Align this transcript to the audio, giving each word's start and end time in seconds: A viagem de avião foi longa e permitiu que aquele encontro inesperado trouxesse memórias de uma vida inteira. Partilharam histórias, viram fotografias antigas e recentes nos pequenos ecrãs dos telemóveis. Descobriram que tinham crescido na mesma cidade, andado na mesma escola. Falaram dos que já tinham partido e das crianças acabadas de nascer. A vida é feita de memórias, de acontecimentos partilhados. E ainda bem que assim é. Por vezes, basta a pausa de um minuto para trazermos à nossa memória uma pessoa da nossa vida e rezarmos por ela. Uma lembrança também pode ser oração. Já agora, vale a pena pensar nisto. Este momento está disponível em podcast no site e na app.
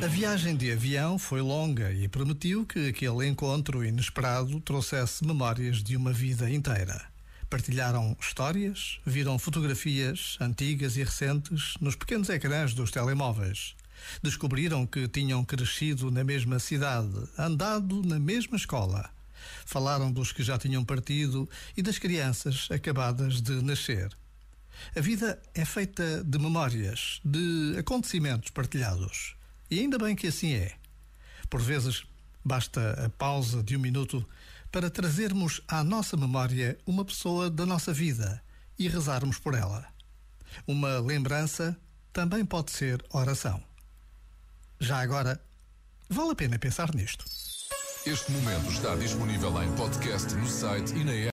A 0.00 0.06
viagem 0.06 0.56
de 0.56 0.70
avião 0.70 1.18
foi 1.18 1.40
longa 1.40 1.90
e 1.92 2.06
permitiu 2.06 2.64
que 2.64 2.88
aquele 2.88 3.26
encontro 3.26 3.84
inesperado 3.84 4.60
trouxesse 4.60 5.24
memórias 5.24 5.82
de 5.82 5.96
uma 5.96 6.12
vida 6.12 6.48
inteira. 6.48 7.04
Partilharam 7.50 8.16
histórias, 8.20 9.00
viram 9.04 9.36
fotografias 9.40 10.36
antigas 10.40 10.96
e 10.96 11.02
recentes 11.02 11.74
nos 11.80 11.96
pequenos 11.96 12.28
ecrãs 12.28 12.74
dos 12.74 12.92
telemóveis. 12.92 13.74
Descobriram 14.22 14.86
que 14.86 15.08
tinham 15.08 15.44
crescido 15.44 16.12
na 16.12 16.22
mesma 16.22 16.60
cidade, 16.60 17.18
andado 17.36 18.00
na 18.02 18.20
mesma 18.20 18.56
escola. 18.56 19.10
Falaram 19.66 20.12
dos 20.12 20.30
que 20.30 20.44
já 20.44 20.56
tinham 20.56 20.84
partido 20.84 21.48
e 21.76 21.82
das 21.82 21.98
crianças 21.98 22.68
acabadas 22.70 23.40
de 23.40 23.60
nascer. 23.62 24.16
A 24.94 25.00
vida 25.00 25.42
é 25.54 25.64
feita 25.64 26.22
de 26.22 26.38
memórias, 26.38 27.20
de 27.24 27.74
acontecimentos 27.76 28.50
partilhados. 28.50 29.37
E 29.70 29.80
ainda 29.80 29.98
bem 29.98 30.16
que 30.16 30.26
assim 30.26 30.54
é. 30.54 30.74
Por 31.50 31.60
vezes, 31.60 32.04
basta 32.44 33.04
a 33.04 33.08
pausa 33.10 33.62
de 33.62 33.76
um 33.76 33.80
minuto 33.80 34.26
para 34.70 34.90
trazermos 34.90 35.60
à 35.66 35.82
nossa 35.82 36.16
memória 36.16 36.78
uma 36.86 37.04
pessoa 37.04 37.50
da 37.50 37.64
nossa 37.64 37.92
vida 37.92 38.42
e 38.78 38.88
rezarmos 38.88 39.38
por 39.38 39.54
ela. 39.54 39.86
Uma 40.66 40.98
lembrança 40.98 41.76
também 42.12 42.44
pode 42.44 42.70
ser 42.70 43.04
oração. 43.10 43.62
Já 44.80 45.00
agora, 45.00 45.40
vale 46.08 46.30
a 46.30 46.34
pena 46.34 46.58
pensar 46.58 46.94
nisto. 46.94 47.24
Este 48.06 48.30
momento 48.32 48.70
está 48.70 48.94
disponível 48.96 49.62
em 49.62 49.70
podcast 49.74 50.34
no 50.34 50.46
site 50.46 50.94
e 50.94 51.04
na 51.04 51.12
app. 51.12 51.26